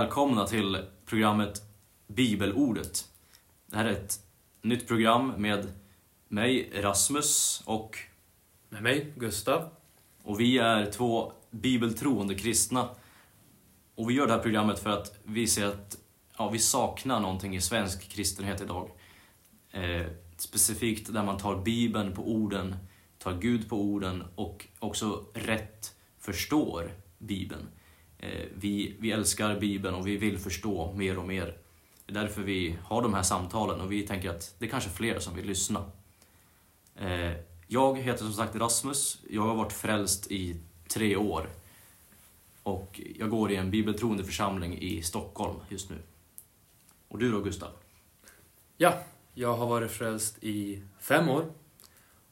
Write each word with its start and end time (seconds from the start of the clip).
Välkomna 0.00 0.46
till 0.46 0.78
programmet 1.06 1.62
Bibelordet. 2.06 3.08
Det 3.66 3.76
här 3.76 3.84
är 3.84 3.90
ett 3.90 4.20
nytt 4.62 4.88
program 4.88 5.32
med 5.36 5.72
mig, 6.28 6.70
Rasmus, 6.82 7.62
och, 7.66 7.98
Med 8.68 8.82
mig, 8.82 9.12
Gustav. 9.16 9.68
och 10.22 10.40
vi 10.40 10.58
är 10.58 10.90
två 10.90 11.32
bibeltroende 11.50 12.34
kristna. 12.34 12.88
Och 13.94 14.10
vi 14.10 14.14
gör 14.14 14.26
det 14.26 14.32
här 14.32 14.40
programmet 14.40 14.78
för 14.78 14.90
att 14.90 15.18
vi 15.24 15.46
ser 15.46 15.66
att 15.66 15.98
ja, 16.38 16.50
vi 16.50 16.58
saknar 16.58 17.20
någonting 17.20 17.56
i 17.56 17.60
svensk 17.60 18.08
kristenhet 18.08 18.60
idag. 18.60 18.90
Eh, 19.70 20.06
specifikt 20.36 21.12
där 21.12 21.24
man 21.24 21.38
tar 21.38 21.62
Bibeln 21.62 22.14
på 22.14 22.32
orden, 22.32 22.76
tar 23.18 23.38
Gud 23.38 23.68
på 23.68 23.76
orden 23.80 24.24
och 24.34 24.66
också 24.78 25.24
rätt 25.34 25.94
förstår 26.18 26.90
Bibeln. 27.18 27.66
Eh, 28.18 28.46
vi, 28.54 28.96
vi 28.98 29.12
älskar 29.12 29.60
Bibeln 29.60 29.94
och 29.94 30.06
vi 30.06 30.16
vill 30.16 30.38
förstå 30.38 30.92
mer 30.92 31.18
och 31.18 31.26
mer. 31.26 31.58
Det 32.06 32.12
är 32.12 32.22
därför 32.22 32.42
vi 32.42 32.76
har 32.84 33.02
de 33.02 33.14
här 33.14 33.22
samtalen 33.22 33.80
och 33.80 33.92
vi 33.92 34.06
tänker 34.06 34.30
att 34.30 34.54
det 34.58 34.66
är 34.66 34.70
kanske 34.70 34.90
fler 34.90 35.18
som 35.18 35.36
vill 35.36 35.46
lyssna. 35.46 35.84
Eh, 36.96 37.32
jag 37.66 37.98
heter 37.98 38.24
som 38.24 38.32
sagt 38.32 38.56
Rasmus. 38.56 39.18
Jag 39.30 39.42
har 39.42 39.54
varit 39.54 39.72
frälst 39.72 40.30
i 40.30 40.60
tre 40.88 41.16
år. 41.16 41.48
Och 42.62 43.00
jag 43.18 43.30
går 43.30 43.52
i 43.52 43.56
en 43.56 43.70
bibeltroende 43.70 44.24
församling 44.24 44.78
i 44.78 45.02
Stockholm 45.02 45.56
just 45.68 45.90
nu. 45.90 45.96
Och 47.08 47.18
du 47.18 47.32
då 47.32 47.40
Gustav? 47.40 47.70
Ja, 48.76 49.02
jag 49.34 49.56
har 49.56 49.66
varit 49.66 49.90
frälst 49.90 50.44
i 50.44 50.82
fem 51.00 51.28
år 51.28 51.52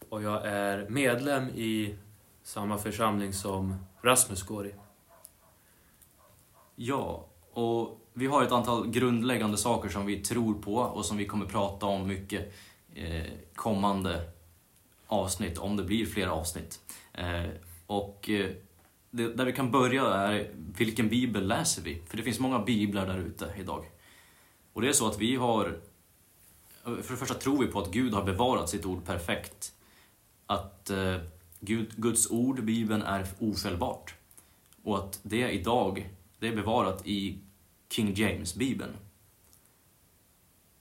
och 0.09 0.23
jag 0.23 0.47
är 0.47 0.89
medlem 0.89 1.49
i 1.49 1.95
samma 2.43 2.79
församling 2.79 3.33
som 3.33 3.77
Rasmus 4.03 4.43
går 4.43 4.67
i. 4.67 4.75
Ja, 6.77 7.27
och 7.53 8.01
vi 8.13 8.27
har 8.27 8.43
ett 8.43 8.53
antal 8.53 8.91
grundläggande 8.91 9.57
saker 9.57 9.89
som 9.89 10.07
vi 10.07 10.21
tror 10.21 10.55
på 10.55 10.75
och 10.75 11.05
som 11.05 11.17
vi 11.17 11.27
kommer 11.27 11.47
prata 11.47 11.87
om 11.87 12.07
mycket 12.07 12.55
eh, 12.95 13.33
kommande 13.55 14.31
avsnitt, 15.07 15.59
om 15.59 15.77
det 15.77 15.85
blir 15.85 16.07
fler 16.07 16.27
avsnitt. 16.27 16.81
Eh, 17.13 17.51
och 17.87 18.31
eh, 18.31 18.51
det, 19.11 19.29
där 19.29 19.45
vi 19.45 19.53
kan 19.53 19.71
börja 19.71 20.05
är 20.05 20.51
vilken 20.55 21.09
bibel 21.09 21.47
läser 21.47 21.83
vi? 21.83 22.03
För 22.07 22.17
det 22.17 22.23
finns 22.23 22.41
många 22.41 22.59
biblar 22.59 23.07
där 23.07 23.19
ute 23.19 23.55
idag. 23.59 23.85
Och 24.73 24.83
det 24.83 24.89
är 24.89 24.93
så 24.93 25.09
att 25.09 25.21
vi 25.21 25.37
har, 25.37 25.81
för 26.83 27.11
det 27.11 27.17
första 27.17 27.35
tror 27.35 27.59
vi 27.59 27.67
på 27.67 27.81
att 27.81 27.91
Gud 27.91 28.15
har 28.15 28.23
bevarat 28.23 28.69
sitt 28.69 28.87
ord 28.87 29.05
perfekt. 29.05 29.73
Att 30.47 30.91
eh, 30.91 31.17
Gud, 31.61 31.93
Guds 31.97 32.31
ord, 32.31 32.65
Bibeln, 32.65 33.03
är 33.03 33.27
ofelbart. 33.39 34.15
Och 34.83 34.99
att 34.99 35.21
det 35.23 35.51
idag, 35.51 36.09
det 36.45 36.49
är 36.49 36.57
bevarat 36.57 37.07
i 37.07 37.39
King 37.89 38.15
James-bibeln. 38.15 38.97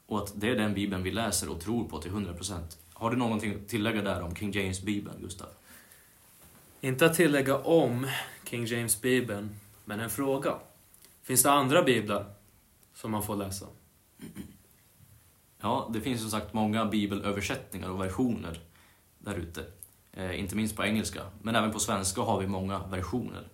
Och 0.06 0.24
att 0.24 0.34
det 0.36 0.50
är 0.50 0.56
den 0.56 0.74
bibeln 0.74 1.04
vi 1.04 1.12
läser 1.12 1.50
och 1.50 1.62
tror 1.62 1.90
på 1.90 1.98
till 1.98 2.12
100%. 2.12 2.78
Har 2.94 3.12
du 3.12 3.18
någonting 3.18 3.56
att 3.56 3.68
tillägga 3.68 4.02
där 4.02 4.22
om 4.22 4.36
King 4.36 4.52
James-bibeln, 4.52 5.22
Gustav? 5.22 5.48
Inte 6.82 7.06
att 7.06 7.14
tillägga 7.14 7.58
om 7.58 8.08
King 8.50 8.66
James 8.66 9.02
Bibeln, 9.02 9.50
men 9.86 10.00
en 10.00 10.10
fråga. 10.10 10.56
Finns 11.22 11.44
det 11.44 11.52
andra 11.52 11.84
biblar 11.84 12.34
som 12.94 13.12
man 13.12 13.24
får 13.24 13.36
läsa? 13.36 13.66
Ja, 15.60 15.90
det 15.94 16.02
finns 16.02 16.22
som 16.22 16.30
sagt 16.30 16.54
många 16.54 16.86
bibelöversättningar 16.86 17.90
och 17.90 18.02
versioner 18.02 18.60
där 19.20 19.36
ute. 19.36 19.66
Eh, 20.14 20.40
inte 20.40 20.56
minst 20.56 20.76
på 20.76 20.84
engelska, 20.84 21.22
men 21.42 21.56
även 21.56 21.72
på 21.72 21.80
svenska 21.80 22.22
har 22.22 22.40
vi 22.40 22.48
många 22.48 22.80
versioner. 22.88 23.48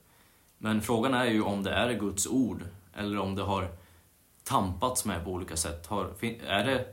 Men 0.61 0.81
frågan 0.81 1.13
är 1.13 1.25
ju 1.25 1.41
om 1.41 1.63
det 1.63 1.71
är 1.71 1.93
Guds 1.93 2.27
ord 2.27 2.63
eller 2.93 3.19
om 3.19 3.35
det 3.35 3.43
har 3.43 3.67
tampats 4.43 5.05
med 5.05 5.23
på 5.23 5.31
olika 5.31 5.55
sätt. 5.55 5.87
Har, 5.87 6.13
är 6.47 6.63
det 6.63 6.85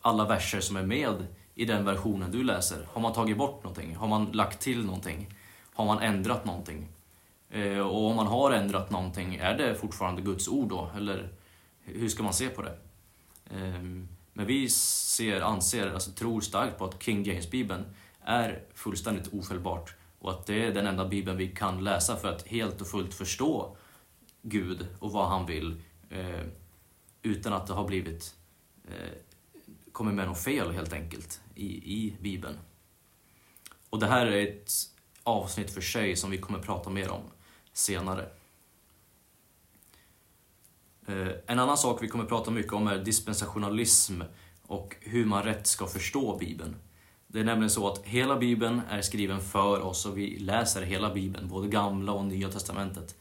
alla 0.00 0.24
verser 0.24 0.60
som 0.60 0.76
är 0.76 0.82
med 0.82 1.26
i 1.54 1.64
den 1.64 1.84
versionen 1.84 2.30
du 2.30 2.42
läser? 2.42 2.88
Har 2.92 3.00
man 3.00 3.12
tagit 3.12 3.36
bort 3.36 3.64
någonting? 3.64 3.96
Har 3.96 4.08
man 4.08 4.24
lagt 4.24 4.60
till 4.60 4.84
någonting? 4.84 5.34
Har 5.74 5.84
man 5.84 6.02
ändrat 6.02 6.44
någonting? 6.44 6.88
Eh, 7.50 7.78
och 7.78 8.10
om 8.10 8.16
man 8.16 8.26
har 8.26 8.50
ändrat 8.50 8.90
någonting, 8.90 9.34
är 9.34 9.54
det 9.58 9.74
fortfarande 9.74 10.22
Guds 10.22 10.48
ord 10.48 10.68
då? 10.68 10.90
Eller 10.96 11.28
hur 11.84 12.08
ska 12.08 12.22
man 12.22 12.32
se 12.32 12.48
på 12.48 12.62
det? 12.62 12.76
Ehm, 13.50 14.08
men 14.32 14.46
vi 14.46 14.68
ser, 14.68 15.40
anser, 15.40 15.90
alltså 15.90 16.10
tror 16.10 16.40
starkt 16.40 16.78
på 16.78 16.84
att 16.84 17.02
King 17.02 17.24
James-bibeln 17.24 17.84
är 18.24 18.62
fullständigt 18.74 19.34
ofelbart 19.34 19.94
och 20.24 20.30
att 20.30 20.46
det 20.46 20.64
är 20.64 20.74
den 20.74 20.86
enda 20.86 21.08
bibeln 21.08 21.36
vi 21.36 21.48
kan 21.48 21.84
läsa 21.84 22.16
för 22.16 22.28
att 22.28 22.46
helt 22.46 22.80
och 22.80 22.86
fullt 22.86 23.14
förstå 23.14 23.76
Gud 24.42 24.86
och 24.98 25.12
vad 25.12 25.28
han 25.28 25.46
vill 25.46 25.82
eh, 26.10 26.46
utan 27.22 27.52
att 27.52 27.66
det 27.66 27.72
har 27.72 27.86
blivit 27.86 28.34
eh, 28.88 29.12
kommit 29.92 30.14
med 30.14 30.28
något 30.28 30.42
fel 30.42 30.70
helt 30.70 30.92
enkelt 30.92 31.40
i, 31.54 31.66
i 31.66 32.16
bibeln. 32.20 32.58
Och 33.90 34.00
det 34.00 34.06
här 34.06 34.26
är 34.26 34.46
ett 34.46 34.72
avsnitt 35.22 35.70
för 35.70 35.80
sig 35.80 36.16
som 36.16 36.30
vi 36.30 36.38
kommer 36.38 36.58
prata 36.58 36.90
mer 36.90 37.10
om 37.10 37.22
senare. 37.72 38.28
Eh, 41.06 41.32
en 41.46 41.58
annan 41.58 41.78
sak 41.78 42.02
vi 42.02 42.08
kommer 42.08 42.24
prata 42.24 42.50
mycket 42.50 42.72
om 42.72 42.86
är 42.86 42.98
dispensationalism 42.98 44.22
och 44.62 44.96
hur 45.00 45.24
man 45.24 45.42
rätt 45.42 45.66
ska 45.66 45.86
förstå 45.86 46.36
Bibeln. 46.38 46.76
Det 47.34 47.40
är 47.40 47.44
nämligen 47.44 47.70
så 47.70 47.88
att 47.88 48.04
hela 48.04 48.36
Bibeln 48.36 48.80
är 48.90 49.02
skriven 49.02 49.40
för 49.40 49.80
oss 49.80 50.06
och 50.06 50.18
vi 50.18 50.38
läser 50.38 50.82
hela 50.82 51.14
Bibeln, 51.14 51.48
både 51.48 51.68
Gamla 51.68 52.12
och 52.12 52.24
Nya 52.24 52.50
Testamentet. 52.50 53.16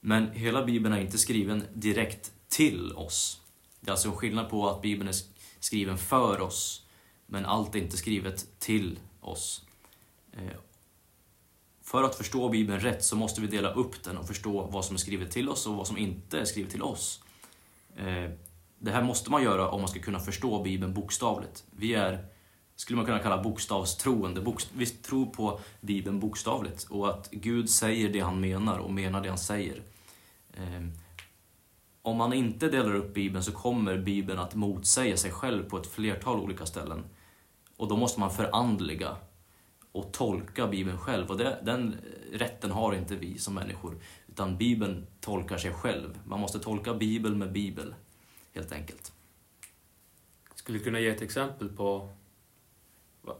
Men 0.00 0.30
hela 0.30 0.64
Bibeln 0.64 0.94
är 0.94 1.00
inte 1.00 1.18
skriven 1.18 1.64
direkt 1.74 2.32
till 2.48 2.92
oss. 2.92 3.40
Det 3.80 3.88
är 3.88 3.92
alltså 3.92 4.08
en 4.08 4.14
skillnad 4.14 4.50
på 4.50 4.68
att 4.68 4.82
Bibeln 4.82 5.08
är 5.08 5.14
skriven 5.60 5.98
för 5.98 6.40
oss, 6.40 6.86
men 7.26 7.46
allt 7.46 7.74
är 7.74 7.78
inte 7.78 7.96
skrivet 7.96 8.46
till 8.58 8.98
oss. 9.20 9.64
Eh, 10.32 10.56
för 11.82 12.02
att 12.02 12.14
förstå 12.14 12.48
Bibeln 12.48 12.80
rätt 12.80 13.04
så 13.04 13.16
måste 13.16 13.40
vi 13.40 13.46
dela 13.46 13.72
upp 13.72 14.02
den 14.02 14.18
och 14.18 14.26
förstå 14.26 14.62
vad 14.62 14.84
som 14.84 14.94
är 14.94 15.00
skrivet 15.00 15.30
till 15.30 15.48
oss 15.48 15.66
och 15.66 15.74
vad 15.74 15.86
som 15.86 15.98
inte 15.98 16.40
är 16.40 16.44
skrivet 16.44 16.70
till 16.70 16.82
oss. 16.82 17.22
Eh, 17.96 18.30
det 18.78 18.90
här 18.90 19.02
måste 19.02 19.30
man 19.30 19.42
göra 19.42 19.70
om 19.70 19.80
man 19.80 19.88
ska 19.88 20.00
kunna 20.00 20.20
förstå 20.20 20.62
Bibeln 20.62 20.94
bokstavligt. 20.94 21.64
Vi 21.70 21.94
är, 21.94 22.31
skulle 22.76 22.96
man 22.96 23.06
kunna 23.06 23.18
kalla 23.18 23.42
bokstavstroende. 23.42 24.40
Bokst- 24.40 24.70
Vi 24.74 24.86
tror 24.86 25.26
på 25.26 25.60
Bibeln 25.80 26.20
bokstavligt 26.20 26.84
och 26.90 27.10
att 27.10 27.30
Gud 27.30 27.70
säger 27.70 28.08
det 28.08 28.20
han 28.20 28.40
menar 28.40 28.78
och 28.78 28.92
menar 28.92 29.20
det 29.20 29.28
han 29.28 29.38
säger. 29.38 29.82
Ehm, 30.54 30.92
om 32.02 32.16
man 32.16 32.32
inte 32.32 32.68
delar 32.68 32.94
upp 32.94 33.14
Bibeln 33.14 33.44
så 33.44 33.52
kommer 33.52 33.98
Bibeln 33.98 34.38
att 34.38 34.54
motsäga 34.54 35.16
sig 35.16 35.30
själv 35.30 35.68
på 35.68 35.78
ett 35.78 35.86
flertal 35.86 36.40
olika 36.40 36.66
ställen. 36.66 37.04
Och 37.76 37.88
då 37.88 37.96
måste 37.96 38.20
man 38.20 38.30
förandliga 38.30 39.16
och 39.92 40.12
tolka 40.12 40.66
Bibeln 40.66 40.98
själv. 40.98 41.30
Och 41.30 41.38
det, 41.38 41.58
den 41.62 41.96
rätten 42.32 42.70
har 42.70 42.94
inte 42.94 43.16
vi 43.16 43.38
som 43.38 43.54
människor. 43.54 43.98
Utan 44.28 44.56
Bibeln 44.56 45.06
tolkar 45.20 45.58
sig 45.58 45.72
själv. 45.72 46.18
Man 46.24 46.40
måste 46.40 46.58
tolka 46.58 46.94
Bibeln 46.94 47.38
med 47.38 47.52
Bibel, 47.52 47.94
helt 48.54 48.72
enkelt. 48.72 49.12
Skulle 50.54 50.78
du 50.78 50.84
kunna 50.84 51.00
ge 51.00 51.08
ett 51.08 51.22
exempel 51.22 51.68
på 51.68 52.08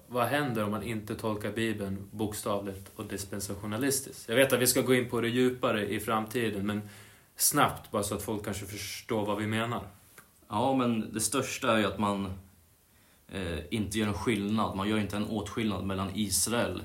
vad, 0.06 0.26
händer 0.26 0.64
om 0.64 0.70
man 0.70 0.82
inte 0.82 1.14
tolkar 1.14 1.52
Bibeln 1.52 2.08
bokstavligt 2.10 2.90
och 2.96 3.06
dispensationalistiskt? 3.06 4.28
Jag 4.28 4.36
vet 4.36 4.52
att 4.52 4.60
vi 4.60 4.66
ska 4.66 4.80
gå 4.80 4.94
in 4.94 5.10
på 5.10 5.20
det 5.20 5.28
djupare 5.28 5.88
i 5.88 6.00
framtiden, 6.00 6.66
men 6.66 6.88
snabbt 7.36 7.90
bara 7.90 8.02
så 8.02 8.14
att 8.14 8.22
folk 8.22 8.44
kanske 8.44 8.66
förstår 8.66 9.26
vad 9.26 9.38
vi 9.38 9.46
menar. 9.46 9.82
Ja, 10.48 10.74
men 10.74 11.12
det 11.12 11.20
största 11.20 11.72
är 11.72 11.78
ju 11.78 11.86
att 11.86 11.98
man 11.98 12.32
eh, 13.28 13.58
inte 13.70 13.98
gör 13.98 14.06
en 14.06 14.14
skillnad. 14.14 14.76
Man 14.76 14.88
gör 14.88 14.98
inte 14.98 15.16
en 15.16 15.26
åtskillnad 15.26 15.84
mellan 15.84 16.10
Israel 16.14 16.84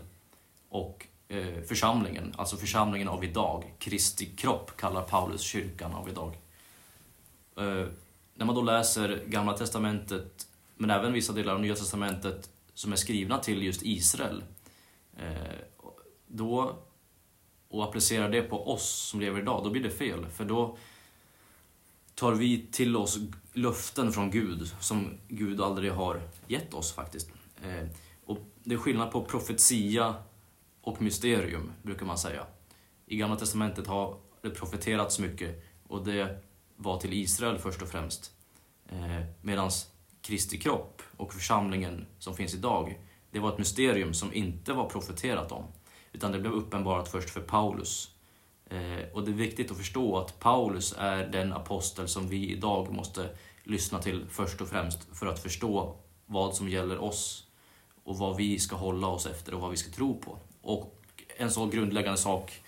och 0.70 1.08
eh, 1.28 1.62
församlingen. 1.68 2.34
Alltså 2.38 2.58
församlingen 2.58 3.08
av 3.08 3.24
idag. 3.24 3.74
Kristi 3.80 4.26
kropp 4.26 4.78
kallar 4.78 5.02
Paulus 5.02 5.42
kyrkan 5.42 5.94
av 5.94 6.10
idag. 6.10 6.38
Eh, 7.58 7.88
när 8.36 8.46
man 8.46 8.56
då 8.56 8.62
läser 8.62 9.24
Gamla 9.26 9.54
Testamentet, 9.54 10.48
men 10.76 10.90
även 10.90 11.14
vissa 11.14 11.34
delar 11.34 11.54
av 11.54 11.62
Nya 11.62 11.76
Testamentet 11.76 12.50
som 12.78 12.92
är 12.92 12.96
skrivna 12.96 13.38
till 13.38 13.64
just 13.64 13.82
Israel, 13.84 14.44
eh, 15.18 15.60
då, 16.28 16.80
och 17.68 17.84
applicerar 17.84 18.30
det 18.30 18.42
på 18.42 18.72
oss 18.72 18.90
som 18.90 19.20
lever 19.20 19.42
idag, 19.42 19.64
då 19.64 19.70
blir 19.70 19.84
det 19.84 19.90
fel. 19.90 20.26
För 20.30 20.46
då 20.46 20.78
tar 22.16 22.34
vi 22.34 22.68
till 22.72 22.96
oss 22.96 23.18
löften 23.54 24.12
från 24.12 24.32
Gud 24.32 24.72
som 24.80 25.18
Gud 25.28 25.62
aldrig 25.62 25.92
har 25.92 26.22
gett 26.48 26.74
oss 26.74 26.94
faktiskt. 26.94 27.32
Eh, 27.64 27.88
och 28.26 28.38
det 28.64 28.74
är 28.74 28.80
skillnad 28.80 29.12
på 29.12 29.26
profetia 29.26 30.16
och 30.82 31.02
mysterium, 31.02 31.72
brukar 31.84 32.06
man 32.06 32.18
säga. 32.18 32.46
I 33.06 33.18
Gamla 33.18 33.36
Testamentet 33.36 33.88
har 33.88 34.18
det 34.42 34.50
profeterats 34.50 35.20
mycket 35.20 35.66
och 35.88 36.06
det 36.06 36.44
var 36.76 37.00
till 37.00 37.14
Israel 37.14 37.58
först 37.58 37.82
och 37.82 37.90
främst. 37.90 38.32
Eh, 38.90 39.26
Medan 39.42 39.72
Kristi 40.22 40.58
kropp 40.58 40.97
och 41.18 41.34
församlingen 41.34 42.06
som 42.20 42.36
finns 42.36 42.54
idag, 42.54 43.00
det 43.32 43.40
var 43.40 43.50
ett 43.50 43.58
mysterium 43.58 44.14
som 44.14 44.34
inte 44.34 44.74
var 44.74 44.90
profeterat 44.90 45.52
om. 45.52 45.64
Utan 46.12 46.32
det 46.32 46.40
blev 46.40 46.54
uppenbarat 46.54 47.08
först 47.08 47.30
för 47.30 47.42
Paulus 47.42 48.12
eh, 48.70 49.14
och 49.14 49.24
det 49.24 49.32
är 49.32 49.36
viktigt 49.36 49.72
att 49.72 49.78
förstå 49.78 50.18
att 50.18 50.40
Paulus 50.40 50.96
är 50.98 51.28
den 51.28 51.54
apostel 51.54 52.08
som 52.08 52.28
vi 52.28 52.52
idag 52.52 52.94
måste 52.94 53.30
lyssna 53.64 54.00
till 54.00 54.26
först 54.30 54.62
och 54.62 54.68
främst 54.68 55.08
för 55.14 55.28
att 55.28 55.40
förstå 55.40 55.96
vad 56.26 56.56
som 56.56 56.70
gäller 56.70 56.98
oss 57.04 57.48
och 58.04 58.18
vad 58.18 58.38
vi 58.38 58.60
ska 58.60 58.76
hålla 58.76 59.08
oss 59.08 59.26
efter 59.26 59.54
och 59.54 59.62
vad 59.62 59.72
vi 59.72 59.78
ska 59.78 59.92
tro 59.92 60.20
på. 60.20 60.38
Och 60.62 60.98
en 61.38 61.52
så 61.52 61.66
grundläggande 61.66 62.18
sak, 62.18 62.62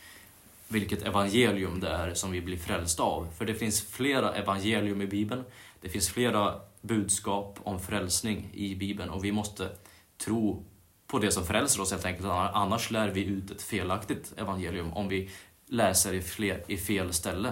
vilket 0.68 1.01
evangelium 1.01 1.80
det 1.80 1.90
är 1.90 2.13
som 2.13 2.31
vi 2.31 2.42
blir 2.42 2.57
frälsta 2.57 3.04
av. 3.04 3.28
För 3.38 3.46
det 3.46 3.56
finns 3.56 3.81
flera 3.81 4.34
evangelium 4.34 5.01
i 5.01 5.07
Bibeln. 5.07 5.44
Det 5.81 5.90
finns 5.90 6.10
flera 6.10 6.62
budskap 6.81 7.60
om 7.64 7.80
frälsning 7.80 8.50
i 8.54 8.76
Bibeln 8.76 9.10
och 9.10 9.26
vi 9.26 9.31
måste 9.31 9.70
tro 10.18 10.66
på 11.08 11.20
det 11.20 11.31
som 11.31 11.46
frälser 11.46 11.81
oss 11.81 11.92
helt 11.92 12.06
enkelt. 12.06 12.28
Annars 12.28 12.92
lär 12.92 13.10
vi 13.10 13.24
ut 13.24 13.52
ett 13.52 13.62
felaktigt 13.62 14.34
evangelium 14.38 14.94
om 14.94 15.08
vi 15.08 15.30
läser 15.66 16.14
i, 16.14 16.22
fler, 16.22 16.64
i 16.68 16.78
fel 16.78 17.14
ställe. 17.14 17.52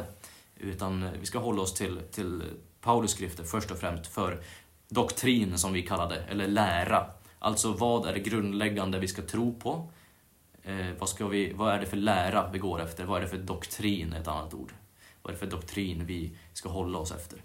Utan 0.55 1.09
vi 1.19 1.25
ska 1.25 1.39
hålla 1.39 1.61
oss 1.61 1.73
till, 1.73 2.01
till 2.11 2.43
Paulus 2.81 3.11
skrifter 3.11 3.43
först 3.43 3.71
och 3.71 3.77
främst 3.77 4.07
för 4.07 4.43
doktrin 4.89 5.57
som 5.57 5.73
vi 5.73 5.81
kallar 5.81 6.09
det, 6.09 6.21
eller 6.21 6.47
lära. 6.47 7.05
Alltså 7.39 7.71
vad 7.71 8.05
är 8.05 8.13
det 8.13 8.19
grundläggande 8.19 8.99
vi 8.99 9.07
ska 9.07 9.21
tro 9.21 9.59
på? 9.59 9.89
Eh, 10.63 10.87
vad, 10.99 11.09
ska 11.09 11.27
vi, 11.27 11.53
vad 11.53 11.73
är 11.73 11.79
det 11.79 11.85
för 11.85 11.97
lära 11.97 12.49
vi 12.51 12.59
går 12.59 12.81
efter? 12.81 13.05
Vad 13.05 13.17
är 13.17 13.21
det 13.21 13.27
för 13.27 13.37
doktrin, 13.37 14.13
ett 14.13 14.27
annat 14.27 14.53
ord? 14.53 14.73
Vad 15.21 15.31
är 15.31 15.33
det 15.33 15.39
för 15.39 15.51
doktrin 15.51 16.05
vi 16.05 16.31
ska 16.53 16.69
hålla 16.69 16.97
oss 16.97 17.11
efter? 17.11 17.41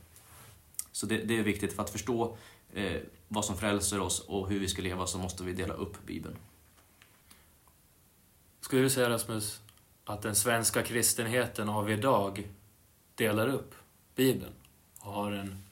Så 0.92 1.06
det, 1.06 1.16
det 1.16 1.38
är 1.38 1.42
viktigt 1.42 1.72
för 1.72 1.82
att 1.82 1.90
förstå 1.90 2.36
eh, 2.72 3.00
vad 3.28 3.44
som 3.44 3.56
frälser 3.56 4.00
oss 4.00 4.20
och 4.20 4.48
hur 4.48 4.60
vi 4.60 4.68
ska 4.68 4.82
leva 4.82 5.06
så 5.06 5.18
måste 5.18 5.44
vi 5.44 5.52
dela 5.52 5.74
upp 5.74 6.06
Bibeln. 6.06 6.36
Skulle 8.60 8.82
du 8.82 8.90
säga 8.90 9.10
Rasmus, 9.10 9.60
att 10.04 10.22
den 10.22 10.34
svenska 10.34 10.82
kristenheten 10.82 11.68
av 11.68 11.90
idag 11.90 12.48
delar 13.14 13.48
upp 13.48 13.74
Bibeln 14.14 14.52
och 15.00 15.12
har 15.12 15.32
en 15.32 15.64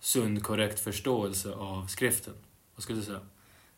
sund, 0.00 0.42
korrekt 0.42 0.80
förståelse 0.80 1.52
av 1.54 1.86
skriften? 1.86 2.34
Vad 2.74 2.82
skulle 2.82 2.98
du 2.98 3.04
säga? 3.04 3.20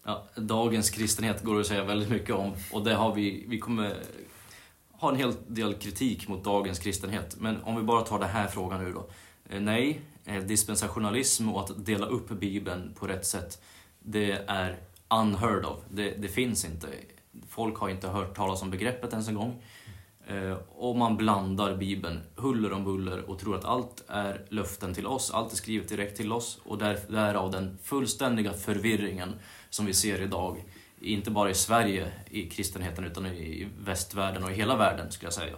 Ja, 0.02 0.28
dagens 0.36 0.90
kristenhet 0.90 1.42
går 1.42 1.54
det 1.54 1.60
att 1.60 1.66
säga 1.66 1.84
väldigt 1.84 2.10
mycket 2.10 2.34
om 2.34 2.54
och 2.72 2.84
det 2.84 2.94
har 2.94 3.14
vi, 3.14 3.44
vi 3.48 3.58
kommer 3.58 4.02
ha 4.90 5.10
en 5.10 5.16
hel 5.16 5.34
del 5.46 5.74
kritik 5.74 6.28
mot 6.28 6.44
dagens 6.44 6.78
kristenhet. 6.78 7.36
Men 7.38 7.62
om 7.62 7.76
vi 7.76 7.82
bara 7.82 8.02
tar 8.02 8.18
den 8.18 8.28
här 8.28 8.46
frågan 8.46 8.84
nu 8.84 8.92
då. 8.92 9.06
Eh, 9.50 9.60
nej, 9.60 10.00
Eh, 10.26 10.42
dispensationalism 10.42 11.48
och 11.48 11.60
att 11.60 11.86
dela 11.86 12.06
upp 12.06 12.28
Bibeln 12.28 12.94
på 12.94 13.06
rätt 13.06 13.26
sätt, 13.26 13.62
det 13.98 14.32
är 14.46 14.78
unheard 15.20 15.64
of. 15.64 15.78
Det, 15.90 16.10
det 16.10 16.28
finns 16.28 16.64
inte. 16.64 16.88
Folk 17.48 17.78
har 17.78 17.88
inte 17.88 18.08
hört 18.08 18.36
talas 18.36 18.62
om 18.62 18.70
begreppet 18.70 19.12
ens 19.12 19.28
en 19.28 19.34
gång. 19.34 19.62
Eh, 20.26 20.56
och 20.68 20.96
man 20.96 21.16
blandar 21.16 21.76
Bibeln 21.76 22.20
huller 22.36 22.72
om 22.72 22.84
buller 22.84 23.30
och 23.30 23.38
tror 23.38 23.56
att 23.56 23.64
allt 23.64 24.04
är 24.08 24.44
löften 24.48 24.94
till 24.94 25.06
oss, 25.06 25.30
allt 25.30 25.52
är 25.52 25.56
skrivet 25.56 25.88
direkt 25.88 26.16
till 26.16 26.32
oss 26.32 26.60
och 26.64 26.78
där, 26.78 26.98
därav 27.08 27.50
den 27.50 27.78
fullständiga 27.82 28.52
förvirringen 28.52 29.34
som 29.70 29.86
vi 29.86 29.94
ser 29.94 30.22
idag. 30.22 30.64
Inte 31.00 31.30
bara 31.30 31.50
i 31.50 31.54
Sverige 31.54 32.12
i 32.30 32.50
kristenheten 32.50 33.04
utan 33.04 33.26
i 33.26 33.68
västvärlden 33.78 34.44
och 34.44 34.50
i 34.50 34.54
hela 34.54 34.76
världen 34.76 35.12
skulle 35.12 35.26
jag 35.26 35.34
säga. 35.34 35.56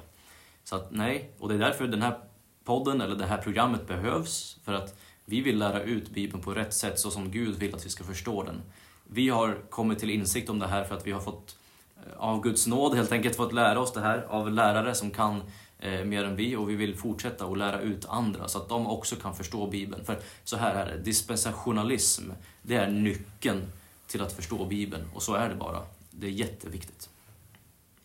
Så 0.64 0.76
att 0.76 0.90
nej, 0.90 1.30
och 1.38 1.48
det 1.48 1.54
är 1.54 1.58
därför 1.58 1.86
den 1.86 2.02
här 2.02 2.18
podden 2.66 3.00
eller 3.00 3.16
det 3.16 3.26
här 3.26 3.38
programmet 3.38 3.86
behövs. 3.86 4.58
För 4.64 4.72
att 4.72 4.98
vi 5.24 5.40
vill 5.40 5.58
lära 5.58 5.82
ut 5.82 6.10
Bibeln 6.10 6.42
på 6.42 6.54
rätt 6.54 6.74
sätt 6.74 7.00
så 7.00 7.10
som 7.10 7.30
Gud 7.30 7.58
vill 7.58 7.74
att 7.74 7.86
vi 7.86 7.90
ska 7.90 8.04
förstå 8.04 8.42
den. 8.42 8.62
Vi 9.06 9.28
har 9.28 9.58
kommit 9.70 9.98
till 9.98 10.10
insikt 10.10 10.50
om 10.50 10.58
det 10.58 10.66
här 10.66 10.84
för 10.84 10.96
att 10.96 11.06
vi 11.06 11.12
har 11.12 11.20
fått 11.20 11.56
eh, 11.96 12.18
av 12.18 12.42
Guds 12.42 12.66
nåd 12.66 12.94
helt 12.94 13.12
enkelt 13.12 13.36
fått 13.36 13.52
lära 13.52 13.80
oss 13.80 13.92
det 13.92 14.00
här 14.00 14.26
av 14.28 14.52
lärare 14.52 14.94
som 14.94 15.10
kan 15.10 15.42
eh, 15.78 16.04
mer 16.04 16.24
än 16.24 16.36
vi 16.36 16.56
och 16.56 16.70
vi 16.70 16.74
vill 16.74 16.96
fortsätta 16.96 17.44
att 17.44 17.58
lära 17.58 17.80
ut 17.80 18.06
andra 18.08 18.48
så 18.48 18.58
att 18.58 18.68
de 18.68 18.86
också 18.86 19.16
kan 19.16 19.34
förstå 19.34 19.66
Bibeln. 19.66 20.04
För 20.04 20.18
så 20.44 20.56
här 20.56 20.74
är 20.74 20.86
det, 20.86 20.98
dispensationalism, 20.98 22.30
det 22.62 22.76
är 22.76 22.90
nyckeln 22.90 23.62
till 24.06 24.22
att 24.22 24.32
förstå 24.32 24.64
Bibeln 24.64 25.04
och 25.14 25.22
så 25.22 25.34
är 25.34 25.48
det 25.48 25.54
bara. 25.54 25.82
Det 26.10 26.26
är 26.26 26.30
jätteviktigt. 26.30 27.10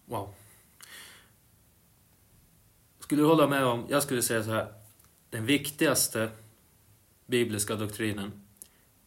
Wow. 0.06 0.30
Skulle 3.12 3.24
du 3.24 3.28
hålla 3.28 3.48
med 3.48 3.66
om, 3.66 3.86
jag 3.90 4.04
skulle 4.04 4.22
säga 4.22 4.44
så 4.44 4.52
här, 4.52 4.74
den 5.30 5.46
viktigaste 5.46 6.30
bibliska 7.26 7.76
doktrinen, 7.76 8.32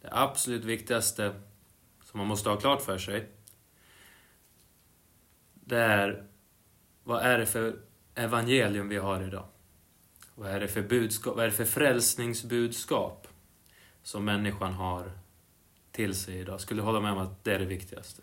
det 0.01 0.09
absolut 0.13 0.65
viktigaste 0.65 1.35
som 2.03 2.19
man 2.19 2.27
måste 2.27 2.49
ha 2.49 2.57
klart 2.57 2.83
för 2.83 2.99
sig, 2.99 3.29
det 5.55 5.79
är 5.79 6.27
vad 7.05 7.23
är 7.23 7.39
det 7.39 7.47
för 7.47 7.79
evangelium 8.15 8.89
vi 8.89 8.97
har 8.97 9.23
idag? 9.23 9.47
Vad 10.35 10.51
är 10.51 10.61
det 10.61 10.69
för 10.69 10.83
budskap, 10.83 11.37
vad 11.37 11.45
är 11.45 11.49
det 11.49 11.57
för 11.57 11.65
frälsningsbudskap 11.65 13.29
som 14.03 14.25
människan 14.25 14.73
har 14.73 15.13
till 15.93 16.15
sig 16.15 16.39
idag? 16.39 16.61
Skulle 16.61 16.81
du 16.81 16.85
hålla 16.85 17.01
med 17.01 17.13
om 17.13 17.19
att 17.19 17.45
det 17.45 17.55
är 17.55 17.59
det 17.59 17.65
viktigaste? 17.65 18.23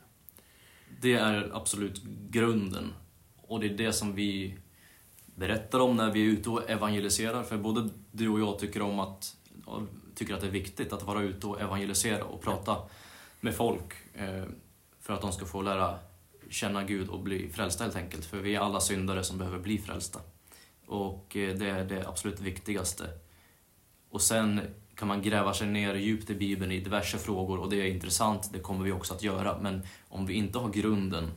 Det 1.01 1.13
är 1.13 1.51
absolut 1.53 2.03
grunden. 2.29 2.93
Och 3.41 3.59
det 3.59 3.65
är 3.65 3.77
det 3.77 3.93
som 3.93 4.15
vi 4.15 4.57
berättar 5.41 5.79
om 5.79 5.95
när 5.95 6.11
vi 6.11 6.21
är 6.21 6.25
ute 6.25 6.49
och 6.49 6.69
evangeliserar. 6.69 7.43
För 7.43 7.57
både 7.57 7.89
du 8.11 8.29
och 8.29 8.39
jag 8.39 8.59
tycker 8.59 8.81
om 8.81 8.99
att, 8.99 9.35
tycker 10.15 10.33
att 10.33 10.41
det 10.41 10.47
är 10.47 10.51
viktigt 10.51 10.93
att 10.93 11.03
vara 11.03 11.21
ute 11.21 11.47
och 11.47 11.61
evangelisera 11.61 12.23
och 12.23 12.41
prata 12.41 12.77
med 13.39 13.55
folk. 13.55 13.93
Eh, 14.13 14.43
för 14.99 15.13
att 15.13 15.21
de 15.21 15.31
ska 15.31 15.45
få 15.45 15.61
lära 15.61 15.99
känna 16.49 16.83
Gud 16.83 17.09
och 17.09 17.19
bli 17.19 17.49
frälsta 17.49 17.83
helt 17.83 17.95
enkelt. 17.95 18.25
För 18.25 18.37
vi 18.37 18.55
är 18.55 18.59
alla 18.59 18.79
syndare 18.79 19.23
som 19.23 19.37
behöver 19.37 19.59
bli 19.59 19.77
frälsta. 19.77 20.19
Och 20.85 21.35
eh, 21.35 21.55
det 21.55 21.69
är 21.69 21.83
det 21.85 22.07
absolut 22.07 22.39
viktigaste. 22.39 23.03
Och 24.09 24.21
sen 24.21 24.61
kan 24.95 25.07
man 25.07 25.21
gräva 25.21 25.53
sig 25.53 25.67
ner 25.67 25.95
djupt 25.95 26.29
i 26.29 26.35
Bibeln 26.35 26.71
i 26.71 26.79
diverse 26.79 27.17
frågor 27.17 27.59
och 27.59 27.69
det 27.69 27.81
är 27.81 27.85
intressant, 27.85 28.49
det 28.53 28.59
kommer 28.59 28.85
vi 28.85 28.91
också 28.91 29.13
att 29.13 29.23
göra. 29.23 29.57
Men 29.61 29.81
om 30.09 30.25
vi 30.25 30.33
inte 30.33 30.59
har 30.59 30.69
grunden 30.69 31.31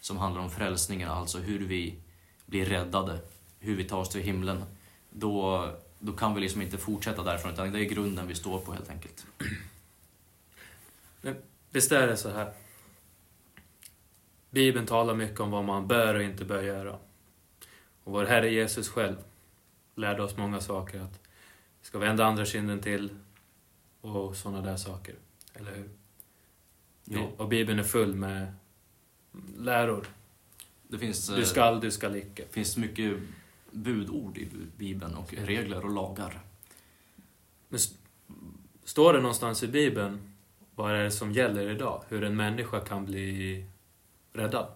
som 0.00 0.16
handlar 0.16 0.42
om 0.42 0.50
frälsningen, 0.50 1.08
alltså 1.10 1.38
hur 1.38 1.66
vi 1.66 1.94
blir 2.46 2.66
räddade, 2.66 3.18
hur 3.58 3.76
vi 3.76 3.84
tar 3.84 3.98
oss 3.98 4.08
till 4.08 4.22
himlen, 4.22 4.64
då, 5.10 5.68
då 5.98 6.12
kan 6.12 6.34
vi 6.34 6.40
liksom 6.40 6.62
inte 6.62 6.78
fortsätta 6.78 7.22
därifrån, 7.22 7.52
utan 7.52 7.72
det 7.72 7.80
är 7.80 7.84
grunden 7.84 8.26
vi 8.26 8.34
står 8.34 8.60
på 8.60 8.72
helt 8.72 8.90
enkelt. 8.90 9.26
Men 11.20 11.36
visst 11.70 11.92
är 11.92 12.06
det 12.06 12.16
så 12.16 12.30
här 12.30 12.52
Bibeln 14.50 14.86
talar 14.86 15.14
mycket 15.14 15.40
om 15.40 15.50
vad 15.50 15.64
man 15.64 15.88
bör 15.88 16.14
och 16.14 16.22
inte 16.22 16.44
bör 16.44 16.62
göra. 16.62 16.98
Och 18.04 18.12
vår 18.12 18.24
Herre 18.24 18.50
Jesus 18.50 18.88
själv 18.88 19.16
lärde 19.94 20.22
oss 20.22 20.36
många 20.36 20.60
saker. 20.60 21.00
Att 21.00 21.20
vi 21.80 21.86
ska 21.86 21.98
vända 21.98 22.24
andra 22.24 22.44
kinden 22.44 22.80
till 22.80 23.10
och 24.00 24.36
sådana 24.36 24.60
där 24.60 24.76
saker. 24.76 25.14
Eller 25.54 25.74
hur? 25.74 25.90
Ja. 27.04 27.30
Och 27.36 27.48
Bibeln 27.48 27.78
är 27.78 27.82
full 27.82 28.14
med 28.14 28.54
läror. 29.56 30.06
Det 30.88 30.98
finns, 30.98 31.28
du 31.28 31.44
skall, 31.44 31.80
du 31.80 31.90
skall 31.90 32.16
icke. 32.16 32.42
Det 32.42 32.52
finns 32.52 32.76
mycket 32.76 33.18
budord 33.82 34.38
i 34.38 34.48
Bibeln 34.76 35.14
och 35.14 35.34
regler 35.34 35.84
och 35.84 35.90
lagar. 35.90 36.40
Men 37.68 37.80
står 38.84 39.12
det 39.12 39.20
någonstans 39.20 39.62
i 39.62 39.68
Bibeln 39.68 40.34
vad 40.78 40.90
är 40.90 41.04
det 41.04 41.10
som 41.10 41.32
gäller 41.32 41.70
idag? 41.70 42.02
Hur 42.08 42.24
en 42.24 42.36
människa 42.36 42.80
kan 42.80 43.04
bli 43.04 43.64
räddad 44.32 44.66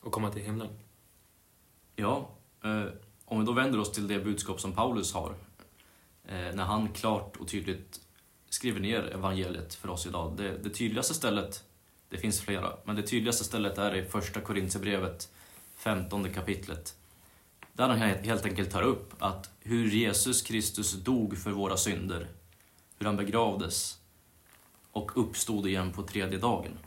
och 0.00 0.12
komma 0.12 0.30
till 0.30 0.42
himlen. 0.42 0.68
Ja, 1.96 2.30
eh, 2.64 2.84
om 3.24 3.40
vi 3.40 3.46
då 3.46 3.52
vänder 3.52 3.80
oss 3.80 3.92
till 3.92 4.08
det 4.08 4.18
budskap 4.18 4.60
som 4.60 4.72
Paulus 4.72 5.14
har, 5.14 5.34
eh, 6.24 6.54
när 6.54 6.64
han 6.64 6.88
klart 6.88 7.36
och 7.36 7.48
tydligt 7.48 8.00
skriver 8.48 8.80
ner 8.80 9.02
evangeliet 9.02 9.74
för 9.74 9.90
oss 9.90 10.06
idag. 10.06 10.36
Det, 10.36 10.58
det 10.58 10.70
tydligaste 10.70 11.14
stället, 11.14 11.64
det 12.08 12.18
finns 12.18 12.40
flera, 12.40 12.72
men 12.84 12.96
det 12.96 13.02
tydligaste 13.02 13.44
stället 13.44 13.78
är 13.78 13.94
i 13.94 14.04
första 14.04 14.40
Korintierbrevet, 14.40 15.32
15 15.76 16.32
kapitlet. 16.32 16.96
Där 17.78 17.88
han 17.88 17.98
helt 17.98 18.44
enkelt 18.44 18.70
tar 18.70 18.82
upp 18.82 19.14
att 19.18 19.50
hur 19.60 19.90
Jesus 19.90 20.42
Kristus 20.42 20.92
dog 20.92 21.38
för 21.38 21.50
våra 21.50 21.76
synder, 21.76 22.28
hur 22.98 23.06
han 23.06 23.16
begravdes 23.16 23.98
och 24.92 25.10
uppstod 25.14 25.66
igen 25.66 25.92
på 25.92 26.02
tredje 26.02 26.38
dagen. 26.38 26.78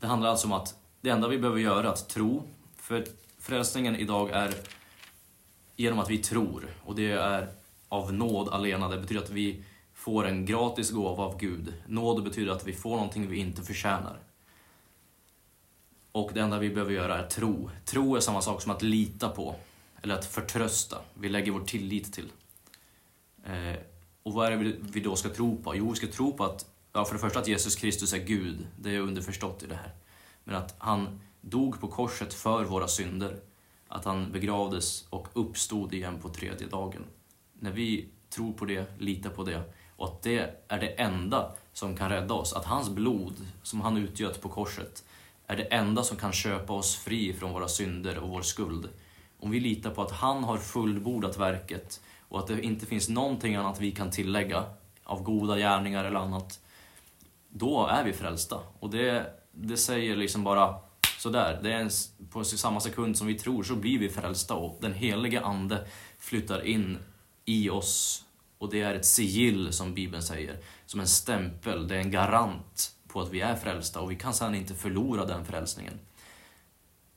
Det 0.00 0.06
handlar 0.06 0.30
alltså 0.30 0.46
om 0.46 0.52
att 0.52 0.74
det 1.00 1.10
enda 1.10 1.28
vi 1.28 1.38
behöver 1.38 1.60
göra 1.60 1.86
är 1.86 1.92
att 1.92 2.08
tro. 2.08 2.42
För 2.76 3.04
frälsningen 3.38 3.96
idag 3.96 4.30
är 4.30 4.54
genom 5.76 5.98
att 5.98 6.10
vi 6.10 6.18
tror. 6.18 6.64
Och 6.84 6.94
det 6.94 7.12
är 7.12 7.48
av 7.88 8.12
nåd 8.12 8.48
alena. 8.48 8.88
Det 8.88 9.00
betyder 9.00 9.22
att 9.22 9.30
vi 9.30 9.64
får 9.94 10.26
en 10.26 10.46
gratis 10.46 10.90
gåva 10.90 11.24
av 11.24 11.38
Gud. 11.38 11.74
Nåd 11.86 12.24
betyder 12.24 12.52
att 12.52 12.66
vi 12.66 12.72
får 12.72 12.90
någonting 12.90 13.28
vi 13.28 13.36
inte 13.36 13.62
förtjänar. 13.62 14.27
Och 16.12 16.30
det 16.34 16.40
enda 16.40 16.58
vi 16.58 16.70
behöver 16.70 16.92
göra 16.92 17.18
är 17.18 17.28
tro. 17.28 17.70
Tro 17.84 18.16
är 18.16 18.20
samma 18.20 18.42
sak 18.42 18.62
som 18.62 18.72
att 18.72 18.82
lita 18.82 19.28
på, 19.28 19.54
eller 20.02 20.14
att 20.14 20.24
förtrösta. 20.24 20.98
Vi 21.14 21.28
lägger 21.28 21.52
vår 21.52 21.60
tillit 21.60 22.12
till. 22.12 22.32
Eh, 23.44 23.76
och 24.22 24.32
vad 24.32 24.52
är 24.52 24.56
det 24.56 24.74
vi 24.80 25.00
då 25.00 25.16
ska 25.16 25.28
tro 25.28 25.62
på? 25.62 25.76
Jo, 25.76 25.90
vi 25.90 25.96
ska 25.96 26.06
tro 26.06 26.32
på 26.32 26.44
att 26.44 26.66
ja, 26.92 27.04
för 27.04 27.14
det 27.14 27.20
första 27.20 27.38
att 27.38 27.48
Jesus 27.48 27.76
Kristus 27.76 28.12
är 28.12 28.18
Gud, 28.18 28.66
det 28.80 28.94
är 28.94 29.00
underförstått 29.00 29.62
i 29.62 29.66
det 29.66 29.74
här. 29.74 29.94
Men 30.44 30.54
att 30.54 30.74
han 30.78 31.20
dog 31.40 31.80
på 31.80 31.88
korset 31.88 32.34
för 32.34 32.64
våra 32.64 32.88
synder. 32.88 33.40
att 33.90 34.04
han 34.04 34.32
begravdes 34.32 35.06
och 35.10 35.28
uppstod 35.32 35.94
igen 35.94 36.18
på 36.20 36.28
tredje 36.28 36.66
dagen. 36.66 37.04
När 37.52 37.72
vi 37.72 38.08
tror 38.30 38.52
på 38.52 38.64
det, 38.64 38.86
litar 38.98 39.30
på 39.30 39.44
det 39.44 39.62
och 39.96 40.06
att 40.06 40.22
det 40.22 40.64
är 40.68 40.80
det 40.80 40.88
enda 40.88 41.54
som 41.72 41.96
kan 41.96 42.08
rädda 42.08 42.34
oss, 42.34 42.52
att 42.52 42.64
hans 42.64 42.88
blod 42.88 43.46
som 43.62 43.80
han 43.80 43.96
utgöt 43.96 44.42
på 44.42 44.48
korset 44.48 45.04
är 45.50 45.56
det 45.56 45.62
enda 45.62 46.02
som 46.02 46.16
kan 46.16 46.32
köpa 46.32 46.72
oss 46.72 46.96
fri 46.96 47.32
från 47.32 47.52
våra 47.52 47.68
synder 47.68 48.18
och 48.18 48.28
vår 48.28 48.42
skuld. 48.42 48.88
Om 49.40 49.50
vi 49.50 49.60
litar 49.60 49.90
på 49.90 50.02
att 50.02 50.12
han 50.12 50.44
har 50.44 50.58
fullbordat 50.58 51.38
verket 51.38 52.00
och 52.28 52.38
att 52.38 52.46
det 52.46 52.60
inte 52.60 52.86
finns 52.86 53.08
någonting 53.08 53.54
annat 53.54 53.80
vi 53.80 53.92
kan 53.92 54.10
tillägga 54.10 54.64
av 55.04 55.22
goda 55.22 55.56
gärningar 55.56 56.04
eller 56.04 56.20
annat, 56.20 56.60
då 57.48 57.86
är 57.86 58.04
vi 58.04 58.12
frälsta. 58.12 58.60
Och 58.78 58.90
det, 58.90 59.32
det 59.52 59.76
säger 59.76 60.16
liksom 60.16 60.44
bara 60.44 60.74
sådär, 61.18 61.60
det 61.62 61.72
är 61.72 61.78
en, 61.78 61.90
på 62.30 62.44
samma 62.44 62.80
sekund 62.80 63.18
som 63.18 63.26
vi 63.26 63.34
tror 63.34 63.62
så 63.62 63.74
blir 63.74 63.98
vi 63.98 64.08
frälsta 64.08 64.54
och 64.54 64.78
den 64.80 64.94
helige 64.94 65.40
Ande 65.40 65.86
flyttar 66.18 66.66
in 66.66 66.98
i 67.44 67.70
oss 67.70 68.24
och 68.58 68.70
det 68.70 68.80
är 68.80 68.94
ett 68.94 69.06
sigill 69.06 69.72
som 69.72 69.94
Bibeln 69.94 70.22
säger, 70.22 70.56
som 70.86 71.00
en 71.00 71.08
stämpel, 71.08 71.88
det 71.88 71.96
är 71.96 72.00
en 72.00 72.10
garant 72.10 72.94
på 73.08 73.20
att 73.20 73.30
vi 73.30 73.40
är 73.40 73.56
frälsta 73.56 74.00
och 74.00 74.10
vi 74.10 74.16
kan 74.16 74.34
sedan 74.34 74.54
inte 74.54 74.74
förlora 74.74 75.24
den 75.24 75.44
frälsningen. 75.44 75.94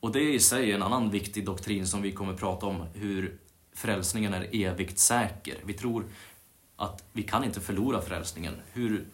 Och 0.00 0.12
det 0.12 0.18
är 0.18 0.34
i 0.34 0.40
sig 0.40 0.72
en 0.72 0.82
annan 0.82 1.10
viktig 1.10 1.44
doktrin 1.44 1.86
som 1.86 2.02
vi 2.02 2.12
kommer 2.12 2.34
prata 2.34 2.66
om, 2.66 2.86
hur 2.94 3.38
frälsningen 3.72 4.34
är 4.34 4.48
evigt 4.52 4.98
säker. 4.98 5.56
Vi 5.64 5.72
tror 5.72 6.04
att 6.76 7.04
vi 7.12 7.22
kan 7.22 7.44
inte 7.44 7.60
förlora 7.60 8.00
frälsningen. 8.00 8.54
Hur, 8.72 9.04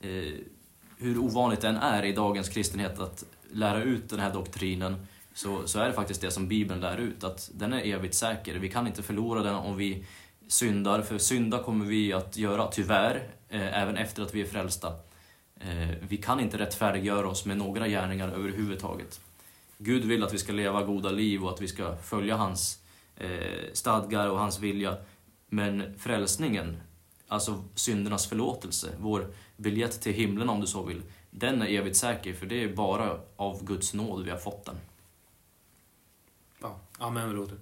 eh, 0.00 0.34
hur 0.98 1.18
ovanligt 1.18 1.60
den 1.60 1.76
är 1.76 2.04
i 2.04 2.12
dagens 2.12 2.48
kristenhet 2.48 2.98
att 2.98 3.24
lära 3.52 3.82
ut 3.82 4.10
den 4.10 4.20
här 4.20 4.32
doktrinen, 4.32 5.06
så, 5.34 5.66
så 5.66 5.78
är 5.78 5.86
det 5.86 5.92
faktiskt 5.92 6.20
det 6.20 6.30
som 6.30 6.48
Bibeln 6.48 6.80
lär 6.80 6.96
ut, 6.96 7.24
att 7.24 7.50
den 7.54 7.72
är 7.72 7.86
evigt 7.86 8.14
säker. 8.14 8.54
Vi 8.54 8.68
kan 8.68 8.86
inte 8.86 9.02
förlora 9.02 9.42
den 9.42 9.54
om 9.54 9.76
vi 9.76 10.04
syndar, 10.48 11.02
för 11.02 11.18
synda 11.18 11.62
kommer 11.62 11.84
vi 11.84 12.12
att 12.12 12.36
göra, 12.36 12.66
tyvärr, 12.66 13.28
eh, 13.48 13.82
även 13.82 13.96
efter 13.96 14.22
att 14.22 14.34
vi 14.34 14.40
är 14.40 14.46
frälsta. 14.46 14.92
Eh, 15.60 15.96
vi 16.08 16.16
kan 16.16 16.40
inte 16.40 16.58
rättfärdiggöra 16.58 17.28
oss 17.28 17.44
med 17.44 17.58
några 17.58 17.88
gärningar 17.88 18.28
överhuvudtaget. 18.28 19.20
Gud 19.78 20.04
vill 20.04 20.22
att 20.22 20.34
vi 20.34 20.38
ska 20.38 20.52
leva 20.52 20.82
goda 20.82 21.10
liv 21.10 21.44
och 21.44 21.50
att 21.50 21.60
vi 21.60 21.68
ska 21.68 21.96
följa 21.96 22.36
hans 22.36 22.82
eh, 23.16 23.72
stadgar 23.72 24.28
och 24.28 24.38
hans 24.38 24.58
vilja. 24.58 24.96
Men 25.48 25.98
frälsningen, 25.98 26.80
alltså 27.28 27.64
syndernas 27.74 28.26
förlåtelse, 28.26 28.88
vår 28.98 29.34
biljett 29.56 30.00
till 30.00 30.12
himlen 30.12 30.48
om 30.48 30.60
du 30.60 30.66
så 30.66 30.82
vill, 30.82 31.02
den 31.30 31.62
är 31.62 31.66
evigt 31.66 31.96
säker 31.96 32.34
för 32.34 32.46
det 32.46 32.62
är 32.62 32.74
bara 32.74 33.20
av 33.36 33.64
Guds 33.64 33.94
nåd 33.94 34.24
vi 34.24 34.30
har 34.30 34.38
fått 34.38 34.64
den. 34.64 34.76
Ja, 36.60 36.80
amen 36.98 37.30
broder. 37.30 37.58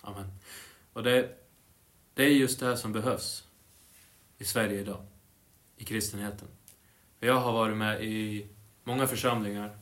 Amen. 0.00 0.30
Och 0.92 1.02
det, 1.02 1.38
det 2.14 2.22
är 2.22 2.28
just 2.28 2.60
det 2.60 2.66
här 2.66 2.76
som 2.76 2.92
behövs 2.92 3.44
i 4.38 4.44
Sverige 4.44 4.80
idag, 4.80 5.06
i 5.76 5.84
kristenheten. 5.84 6.48
För 7.24 7.28
jag 7.28 7.40
har 7.40 7.52
varit 7.52 7.76
med 7.76 8.04
i 8.04 8.46
många 8.82 9.06
församlingar, 9.06 9.78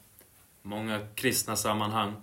många 0.62 1.06
kristna 1.14 1.56
sammanhang. 1.56 2.14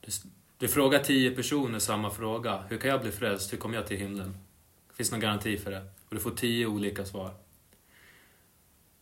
Du, 0.00 0.12
du 0.58 0.68
frågar 0.68 0.98
tio 0.98 1.30
personer 1.30 1.78
samma 1.78 2.10
fråga. 2.10 2.64
Hur 2.68 2.78
kan 2.78 2.90
jag 2.90 3.02
bli 3.02 3.10
frälst? 3.10 3.52
Hur 3.52 3.58
kommer 3.58 3.76
jag 3.76 3.86
till 3.86 3.96
himlen? 3.96 4.36
Det 4.88 4.94
finns 4.94 5.10
någon 5.10 5.20
garanti 5.20 5.58
för 5.58 5.70
det. 5.70 5.80
Och 6.08 6.14
du 6.14 6.20
får 6.20 6.30
tio 6.30 6.66
olika 6.66 7.04
svar. 7.04 7.34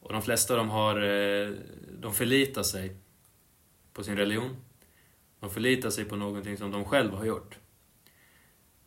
Och 0.01 0.13
de 0.13 0.23
flesta 0.23 0.57
de 0.57 0.71
har, 0.71 1.03
eh, 1.03 1.53
de 2.01 2.15
förlitar 2.15 2.63
sig 2.63 2.97
på 3.93 4.05
sin 4.05 4.17
religion. 4.17 4.57
De 5.41 5.51
förlitar 5.51 5.91
sig 5.91 6.05
på 6.05 6.17
någonting 6.17 6.57
som 6.57 6.71
de 6.71 6.85
själva 6.85 7.19
har 7.19 7.25
gjort. 7.25 7.59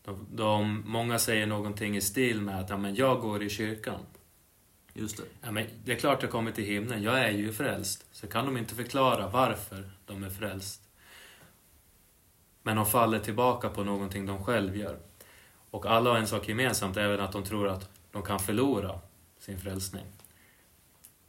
De, 0.04 0.28
de, 0.32 0.84
många 0.86 1.20
säger 1.20 1.46
någonting 1.46 1.98
i 1.98 2.02
stil 2.02 2.42
med 2.42 2.60
att 2.60 2.70
ja, 2.70 2.78
men 2.78 2.96
jag 2.96 3.22
går 3.22 3.44
i 3.44 3.50
kyrkan. 3.50 4.06
Just 5.00 5.18
det. 5.18 5.24
Ja, 5.42 5.52
men 5.52 5.68
det 5.86 5.92
är 5.92 5.96
klart 5.96 6.22
jag 6.22 6.32
kommer 6.32 6.52
till 6.52 6.64
himlen, 6.64 7.04
jag 7.04 7.20
är 7.20 7.32
ju 7.32 7.54
frälst. 7.54 8.06
Så 8.12 8.28
kan 8.28 8.46
de 8.46 8.58
inte 8.58 8.76
förklara 8.76 9.28
varför 9.28 9.92
de 10.06 10.24
är 10.24 10.30
frälst. 10.30 10.82
Men 12.64 12.76
de 12.76 12.86
faller 12.86 13.20
tillbaka 13.20 13.70
på 13.70 13.84
någonting 13.84 14.26
de 14.26 14.44
själv 14.44 14.78
gör. 14.78 15.00
Och 15.70 15.86
alla 15.86 16.10
har 16.10 16.18
en 16.18 16.28
sak 16.28 16.48
gemensamt, 16.48 16.98
även 16.98 17.20
att 17.20 17.32
de 17.32 17.44
tror 17.44 17.68
att 17.68 17.90
de 18.12 18.22
kan 18.22 18.40
förlora 18.40 19.00
sin 19.40 19.60
frälsning. 19.60 20.06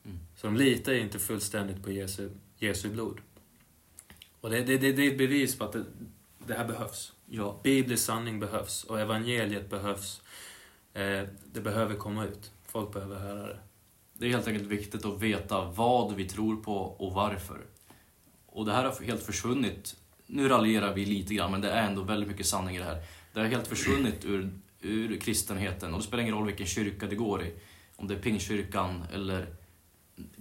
Mm. 0.04 0.18
Så 0.36 0.46
de 0.46 0.56
litar 0.56 0.92
inte 0.92 1.18
fullständigt 1.18 1.84
på 1.84 1.90
Jesu, 1.90 2.30
Jesu 2.56 2.88
blod. 2.88 3.20
Och 4.40 4.50
det, 4.50 4.60
det, 4.60 4.78
det, 4.78 4.92
det 4.92 5.02
är 5.02 5.10
ett 5.10 5.18
bevis 5.18 5.58
på 5.58 5.64
att 5.64 5.72
det, 5.72 5.84
det 6.46 6.54
här 6.54 6.64
behövs. 6.64 7.12
Ja. 7.26 7.60
Biblisk 7.62 8.04
sanning 8.04 8.40
behövs 8.40 8.84
och 8.84 9.00
evangeliet 9.00 9.70
behövs. 9.70 10.22
Eh, 10.92 11.24
det 11.52 11.60
behöver 11.60 11.94
komma 11.94 12.24
ut. 12.24 12.52
Folk 12.70 12.92
behöver 12.92 13.18
höra 13.18 13.46
det. 13.46 13.58
Det 14.12 14.26
är 14.26 14.30
helt 14.30 14.48
enkelt 14.48 14.68
viktigt 14.68 15.04
att 15.04 15.22
veta 15.22 15.64
vad 15.64 16.14
vi 16.14 16.28
tror 16.28 16.56
på 16.56 16.76
och 16.76 17.12
varför. 17.12 17.60
Och 18.46 18.66
det 18.66 18.72
här 18.72 18.84
har 18.84 19.04
helt 19.04 19.22
försvunnit. 19.22 19.96
Nu 20.26 20.48
raljerar 20.48 20.94
vi 20.94 21.04
lite 21.04 21.34
grann, 21.34 21.50
men 21.50 21.60
det 21.60 21.70
är 21.70 21.86
ändå 21.86 22.02
väldigt 22.02 22.28
mycket 22.28 22.46
sanning 22.46 22.76
i 22.76 22.78
det 22.78 22.84
här. 22.84 23.02
Det 23.32 23.40
har 23.40 23.46
helt 23.46 23.66
försvunnit 23.66 24.24
ur, 24.24 24.50
ur 24.80 25.20
kristenheten 25.20 25.94
och 25.94 26.00
det 26.00 26.06
spelar 26.06 26.22
ingen 26.22 26.34
roll 26.34 26.46
vilken 26.46 26.66
kyrka 26.66 27.06
det 27.06 27.16
går 27.16 27.42
i. 27.42 27.52
Om 27.96 28.08
det 28.08 28.14
är 28.14 28.18
Pingstkyrkan 28.18 29.04
eller 29.12 29.46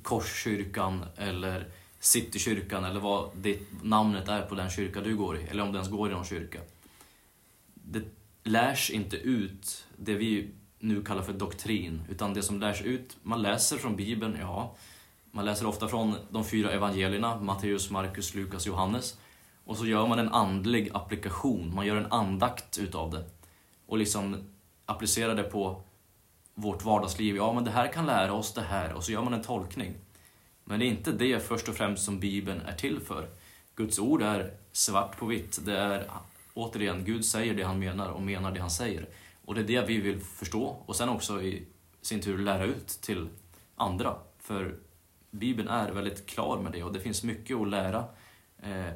Korskyrkan 0.01 1.05
eller 1.17 1.67
Citykyrkan 1.99 2.83
eller 2.83 2.99
vad 2.99 3.29
det 3.35 3.59
namnet 3.83 4.27
är 4.27 4.41
på 4.41 4.55
den 4.55 4.69
kyrka 4.69 5.01
du 5.01 5.15
går 5.15 5.37
i, 5.37 5.43
eller 5.43 5.63
om 5.63 5.71
du 5.71 5.77
ens 5.77 5.91
går 5.91 6.09
i 6.09 6.13
någon 6.13 6.25
kyrka. 6.25 6.59
Det 7.73 8.03
lärs 8.43 8.89
inte 8.89 9.17
ut 9.17 9.85
det 9.97 10.13
vi 10.13 10.49
nu 10.79 11.03
kallar 11.03 11.21
för 11.21 11.33
doktrin, 11.33 12.01
utan 12.09 12.33
det 12.33 12.43
som 12.43 12.59
lärs 12.59 12.81
ut, 12.81 13.17
man 13.23 13.41
läser 13.41 13.77
från 13.77 13.95
Bibeln, 13.95 14.37
ja, 14.39 14.75
man 15.31 15.45
läser 15.45 15.65
ofta 15.65 15.87
från 15.87 16.15
de 16.29 16.45
fyra 16.45 16.71
evangelierna, 16.71 17.39
Matteus, 17.41 17.89
Markus, 17.89 18.35
Lukas, 18.35 18.65
Johannes, 18.65 19.17
och 19.65 19.77
så 19.77 19.85
gör 19.85 20.07
man 20.07 20.19
en 20.19 20.29
andlig 20.29 20.89
applikation, 20.93 21.75
man 21.75 21.85
gör 21.85 21.95
en 21.95 22.11
andakt 22.11 22.77
utav 22.77 23.11
det 23.11 23.25
och 23.85 23.97
liksom 23.97 24.37
applicerar 24.85 25.35
det 25.35 25.43
på 25.43 25.81
vårt 26.53 26.83
vardagsliv. 26.83 27.35
Ja, 27.35 27.53
men 27.53 27.63
det 27.63 27.71
här 27.71 27.93
kan 27.93 28.05
lära 28.05 28.33
oss 28.33 28.53
det 28.53 28.61
här 28.61 28.93
och 28.93 29.03
så 29.03 29.11
gör 29.11 29.23
man 29.23 29.33
en 29.33 29.41
tolkning. 29.41 29.93
Men 30.63 30.79
det 30.79 30.85
är 30.85 30.87
inte 30.87 31.11
det 31.11 31.47
först 31.47 31.69
och 31.69 31.75
främst 31.75 32.03
som 32.03 32.19
Bibeln 32.19 32.61
är 32.61 32.73
till 32.75 32.99
för. 32.99 33.29
Guds 33.75 33.99
ord 33.99 34.21
är 34.21 34.53
svart 34.71 35.17
på 35.17 35.25
vitt. 35.25 35.59
Det 35.65 35.77
är 35.77 36.11
återigen, 36.53 37.03
Gud 37.05 37.25
säger 37.25 37.53
det 37.53 37.63
han 37.63 37.79
menar 37.79 38.09
och 38.09 38.21
menar 38.21 38.51
det 38.51 38.59
han 38.59 38.71
säger. 38.71 39.07
Och 39.49 39.55
det 39.55 39.61
är 39.61 39.65
det 39.65 39.85
vi 39.85 39.99
vill 40.01 40.19
förstå 40.19 40.83
och 40.85 40.95
sen 40.95 41.09
också 41.09 41.41
i 41.41 41.67
sin 42.01 42.21
tur 42.21 42.37
lära 42.37 42.65
ut 42.65 42.87
till 42.87 43.29
andra. 43.75 44.17
För 44.37 44.79
Bibeln 45.31 45.67
är 45.67 45.91
väldigt 45.91 46.25
klar 46.25 46.61
med 46.61 46.71
det 46.71 46.83
och 46.83 46.93
det 46.93 46.99
finns 46.99 47.23
mycket 47.23 47.57
att 47.57 47.69
lära 47.69 48.07
eh, 48.57 48.93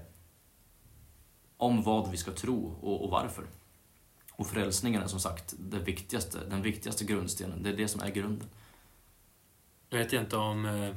om 1.57 1.83
vad 1.83 2.12
vi 2.12 2.17
ska 2.17 2.31
tro 2.31 2.77
och, 2.81 3.03
och, 3.03 3.10
varför. 3.10 3.45
Och 4.31 4.48
frälsningen 4.48 5.01
är 5.01 5.07
som 5.07 5.19
sagt 5.19 5.55
det 5.60 5.79
viktigaste, 5.79 6.39
den 6.50 6.62
viktigaste 6.62 7.05
grundstenen. 7.05 7.63
Det 7.63 7.69
är 7.69 7.77
det 7.77 7.88
som 7.88 8.01
är 8.01 8.12
grunden. 8.12 8.50
Jag 9.89 9.98
vet 9.98 10.13
inte 10.13 10.38
om, 10.38 10.65
eh, 10.65 10.95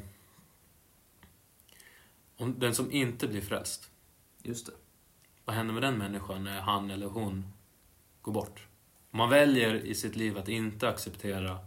om 2.36 2.58
den 2.58 2.74
som 2.74 2.92
inte 2.92 3.28
blir 3.28 3.40
frälst. 3.40 3.90
Just 4.42 4.66
det. 4.66 4.72
Vad 5.44 5.56
händer 5.56 5.74
med 5.74 5.82
den 5.82 5.98
människan 5.98 6.44
när 6.44 6.60
han 6.60 6.90
eller 6.90 7.06
hon 7.06 7.44
går 8.22 8.32
bort? 8.32 8.66
Om 9.16 9.18
man 9.18 9.30
väljer 9.30 9.74
i 9.74 9.94
sitt 9.94 10.16
liv 10.16 10.38
att 10.38 10.48
inte 10.48 10.88
acceptera 10.88 11.58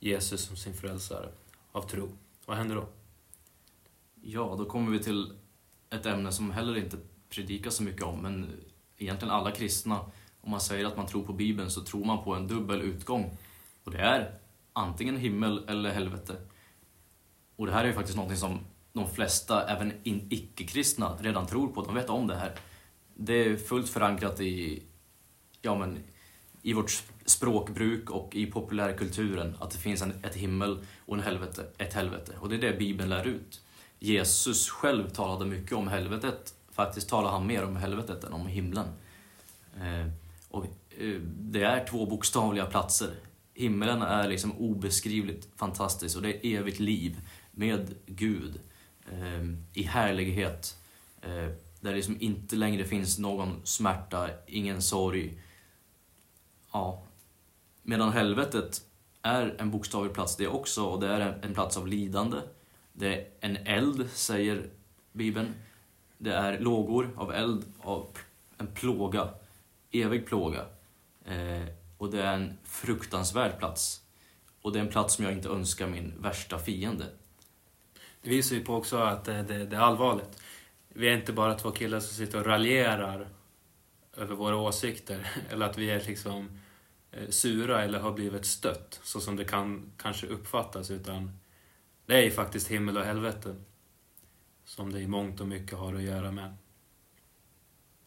Jesus 0.00 0.40
som 0.40 0.56
sin 0.56 0.74
frälsare 0.74 1.28
av 1.72 1.82
tro, 1.82 2.08
vad 2.46 2.56
händer 2.56 2.76
då? 2.76 2.88
Ja, 4.22 4.54
då 4.58 4.64
kommer 4.64 4.92
vi 4.92 4.98
till 4.98 5.32
ett 5.90 6.06
ämne 6.06 6.32
som 6.32 6.50
heller 6.50 6.76
inte 6.76 6.96
predikas 7.28 7.74
så 7.74 7.82
mycket 7.82 8.02
om, 8.02 8.22
men 8.22 8.50
egentligen 8.98 9.34
alla 9.34 9.50
kristna, 9.50 10.00
om 10.40 10.50
man 10.50 10.60
säger 10.60 10.84
att 10.84 10.96
man 10.96 11.06
tror 11.06 11.22
på 11.22 11.32
Bibeln 11.32 11.70
så 11.70 11.80
tror 11.80 12.04
man 12.04 12.24
på 12.24 12.34
en 12.34 12.48
dubbel 12.48 12.80
utgång. 12.80 13.36
Och 13.84 13.90
det 13.90 13.98
är 13.98 14.38
antingen 14.72 15.16
himmel 15.16 15.64
eller 15.68 15.90
helvete. 15.90 16.36
Och 17.56 17.66
det 17.66 17.72
här 17.72 17.84
är 17.84 17.88
ju 17.88 17.94
faktiskt 17.94 18.16
någonting 18.16 18.38
som 18.38 18.60
de 18.92 19.10
flesta, 19.10 19.68
även 19.68 19.92
icke-kristna, 20.04 21.16
redan 21.20 21.46
tror 21.46 21.68
på. 21.68 21.82
De 21.82 21.94
vet 21.94 22.10
om 22.10 22.26
det 22.26 22.36
här. 22.36 22.54
Det 23.14 23.32
är 23.34 23.56
fullt 23.56 23.88
förankrat 23.88 24.40
i, 24.40 24.82
ja 25.62 25.78
men, 25.78 25.98
i 26.62 26.72
vårt 26.72 27.02
språkbruk 27.26 28.10
och 28.10 28.36
i 28.36 28.46
populärkulturen 28.46 29.56
att 29.60 29.70
det 29.70 29.78
finns 29.78 30.02
en, 30.02 30.12
ett 30.22 30.34
himmel 30.34 30.84
och 31.06 31.16
en 31.16 31.22
helvete, 31.22 31.66
ett 31.78 31.94
helvete. 31.94 32.32
Och 32.40 32.48
det 32.48 32.56
är 32.56 32.60
det 32.60 32.78
Bibeln 32.78 33.10
lär 33.10 33.26
ut. 33.26 33.60
Jesus 33.98 34.70
själv 34.70 35.08
talade 35.10 35.46
mycket 35.46 35.72
om 35.72 35.88
helvetet. 35.88 36.54
Faktiskt 36.70 37.08
talade 37.08 37.32
han 37.32 37.46
mer 37.46 37.64
om 37.64 37.76
helvetet 37.76 38.24
än 38.24 38.32
om 38.32 38.46
himlen. 38.46 38.86
Eh, 39.76 40.08
och 40.50 40.64
eh, 40.98 41.20
det 41.38 41.62
är 41.62 41.86
två 41.86 42.06
bokstavliga 42.06 42.66
platser. 42.66 43.10
Himmelen 43.54 44.02
är 44.02 44.28
liksom 44.28 44.52
obeskrivligt 44.52 45.48
fantastisk 45.56 46.16
och 46.16 46.22
det 46.22 46.46
är 46.46 46.58
evigt 46.58 46.80
liv 46.80 47.20
med 47.50 47.94
Gud 48.06 48.60
eh, 49.12 49.42
i 49.72 49.82
härlighet. 49.82 50.76
Eh, 51.22 51.30
Där 51.80 51.90
det 51.90 51.96
liksom 51.96 52.16
inte 52.20 52.56
längre 52.56 52.84
finns 52.84 53.18
någon 53.18 53.60
smärta, 53.64 54.28
ingen 54.46 54.82
sorg. 54.82 55.38
Ja. 56.72 57.02
Medan 57.82 58.12
helvetet 58.12 58.82
är 59.22 59.54
en 59.58 59.70
bokstavlig 59.70 60.12
plats 60.14 60.36
det 60.36 60.48
också 60.48 60.84
och 60.84 61.00
det 61.00 61.08
är 61.08 61.20
en- 61.42 61.54
plats 61.54 61.76
av 61.76 61.86
lidande. 61.86 62.36
Det 62.92 63.14
är 63.14 63.28
en 63.40 63.56
eld, 63.56 64.10
säger 64.10 64.70
Bibeln. 65.12 65.54
Det 66.18 66.32
är 66.32 66.58
lågor 66.60 67.10
av 67.16 67.32
eld, 67.32 67.64
av 67.80 68.08
en 68.58 68.66
plåga. 68.66 69.28
Evig 69.90 70.26
plåga. 70.26 70.64
Eh, 71.24 71.66
och 71.98 72.10
det 72.10 72.22
är 72.22 72.34
en 72.34 72.58
fruktansvärd 72.64 73.58
plats. 73.58 74.02
Och 74.62 74.72
det 74.72 74.78
är 74.78 74.82
en 74.82 74.88
plats 74.88 75.14
som 75.14 75.24
jag 75.24 75.34
inte 75.34 75.48
önskar 75.48 75.86
min 75.86 76.14
värsta 76.22 76.58
fiende. 76.58 77.04
Det 78.22 78.30
visar 78.30 78.56
ju 78.56 78.64
på 78.64 78.74
också 78.74 78.96
att 78.96 79.24
det, 79.24 79.42
det, 79.42 79.66
det 79.66 79.76
är 79.76 79.80
allvarligt. 79.80 80.42
Vi 80.88 81.08
är 81.08 81.12
inte 81.16 81.32
bara 81.32 81.54
två 81.54 81.70
killar 81.70 82.00
som 82.00 82.14
sitter 82.16 82.38
och 82.40 82.46
raljerar 82.46 83.28
över 84.16 84.34
våra 84.34 84.56
åsikter. 84.56 85.30
Eller 85.50 85.66
att 85.66 85.78
vi 85.78 85.90
är 85.90 86.04
liksom 86.06 86.50
eh, 87.10 87.28
sura 87.28 87.84
eller 87.84 87.98
har 87.98 88.12
blivit 88.12 88.46
stött, 88.46 89.00
så 89.02 89.20
som 89.20 89.36
det 89.36 89.44
kan 89.44 89.92
kanske 89.96 90.26
uppfattas. 90.26 90.90
Utan 90.90 91.38
det 92.06 92.14
är 92.14 92.22
ju 92.22 92.30
faktiskt 92.30 92.68
himmel 92.68 92.98
och 92.98 93.04
helvete 93.04 93.56
som 94.64 94.92
det 94.92 95.00
i 95.00 95.06
mångt 95.06 95.40
och 95.40 95.48
mycket 95.48 95.78
har 95.78 95.94
att 95.94 96.02
göra 96.02 96.32
med. 96.32 96.56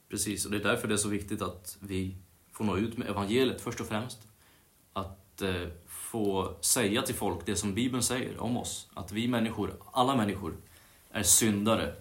Precis, 0.09 0.45
och 0.45 0.51
det 0.51 0.57
är 0.57 0.63
därför 0.63 0.87
det 0.87 0.93
är 0.93 0.97
så 0.97 1.09
viktigt 1.09 1.41
att 1.41 1.77
vi 1.79 2.17
får 2.51 2.65
nå 2.65 2.77
ut 2.77 2.97
med 2.97 3.09
evangeliet 3.09 3.61
först 3.61 3.79
och 3.79 3.87
främst. 3.87 4.27
Att 4.93 5.41
eh, 5.41 5.67
få 5.85 6.57
säga 6.61 7.01
till 7.01 7.15
folk 7.15 7.45
det 7.45 7.55
som 7.55 7.73
Bibeln 7.73 8.03
säger 8.03 8.39
om 8.39 8.57
oss. 8.57 8.89
Att 8.93 9.11
vi 9.11 9.27
människor, 9.27 9.73
alla 9.91 10.15
människor, 10.15 10.57
är 11.09 11.23
syndare. 11.23 11.95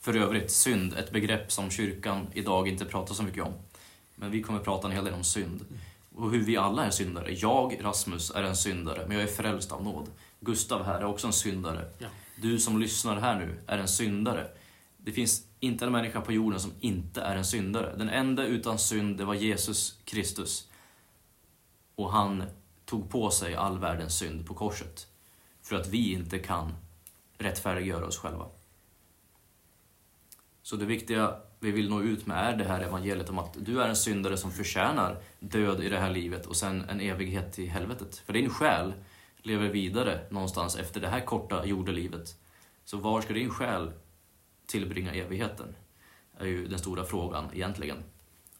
För 0.00 0.16
övrigt, 0.16 0.50
synd, 0.50 0.94
ett 0.94 1.10
begrepp 1.10 1.52
som 1.52 1.70
kyrkan 1.70 2.26
idag 2.32 2.68
inte 2.68 2.84
pratar 2.84 3.14
så 3.14 3.22
mycket 3.22 3.44
om. 3.44 3.52
Men 4.14 4.30
vi 4.30 4.42
kommer 4.42 4.60
prata 4.60 4.88
en 4.88 4.94
hel 4.94 5.04
del 5.04 5.14
om 5.14 5.24
synd. 5.24 5.64
Och 6.14 6.30
hur 6.30 6.44
vi 6.44 6.56
alla 6.56 6.84
är 6.84 6.90
syndare. 6.90 7.32
Jag, 7.32 7.84
Rasmus, 7.84 8.30
är 8.30 8.42
en 8.42 8.56
syndare, 8.56 9.04
men 9.06 9.16
jag 9.16 9.28
är 9.28 9.32
frälst 9.32 9.72
av 9.72 9.84
nåd. 9.84 10.10
Gustav 10.40 10.84
här 10.84 11.00
är 11.00 11.04
också 11.04 11.26
en 11.26 11.32
syndare. 11.32 11.90
Ja. 11.98 12.08
Du 12.36 12.58
som 12.58 12.80
lyssnar 12.80 13.20
här 13.20 13.38
nu 13.38 13.60
är 13.66 13.78
en 13.78 13.88
syndare. 13.88 14.46
Det 14.96 15.12
finns 15.12 15.46
inte 15.60 15.84
en 15.84 15.92
människa 15.92 16.20
på 16.20 16.32
jorden 16.32 16.60
som 16.60 16.72
inte 16.80 17.22
är 17.22 17.36
en 17.36 17.44
syndare. 17.44 17.96
Den 17.96 18.08
enda 18.08 18.44
utan 18.44 18.78
synd, 18.78 19.18
det 19.18 19.24
var 19.24 19.34
Jesus 19.34 20.00
Kristus. 20.04 20.68
Och 21.94 22.12
han 22.12 22.42
tog 22.84 23.10
på 23.10 23.30
sig 23.30 23.54
all 23.54 23.78
världens 23.78 24.18
synd 24.18 24.46
på 24.46 24.54
korset. 24.54 25.06
För 25.62 25.76
att 25.76 25.86
vi 25.88 26.12
inte 26.12 26.38
kan 26.38 26.72
rättfärdiggöra 27.38 28.06
oss 28.06 28.18
själva. 28.18 28.46
Så 30.68 30.76
det 30.76 30.84
viktiga 30.84 31.36
vi 31.60 31.70
vill 31.70 31.90
nå 31.90 32.02
ut 32.02 32.26
med 32.26 32.36
är 32.36 32.56
det 32.56 32.64
här 32.64 32.80
evangeliet 32.80 33.30
om 33.30 33.38
att 33.38 33.56
du 33.58 33.80
är 33.80 33.88
en 33.88 33.96
syndare 33.96 34.36
som 34.36 34.52
förtjänar 34.52 35.16
död 35.40 35.84
i 35.84 35.88
det 35.88 35.98
här 35.98 36.10
livet 36.10 36.46
och 36.46 36.56
sen 36.56 36.84
en 36.88 37.00
evighet 37.00 37.58
i 37.58 37.66
helvetet. 37.66 38.16
För 38.16 38.32
din 38.32 38.50
själ 38.50 38.92
lever 39.42 39.68
vidare 39.68 40.20
någonstans 40.30 40.76
efter 40.76 41.00
det 41.00 41.08
här 41.08 41.20
korta 41.20 41.66
jordelivet. 41.66 42.36
Så 42.84 42.96
var 42.96 43.20
ska 43.20 43.34
din 43.34 43.50
själ 43.50 43.92
tillbringa 44.66 45.14
evigheten? 45.14 45.76
är 46.38 46.46
ju 46.46 46.68
den 46.68 46.78
stora 46.78 47.04
frågan 47.04 47.44
egentligen. 47.54 47.98